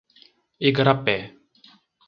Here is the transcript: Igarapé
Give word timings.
Igarapé 0.67 1.17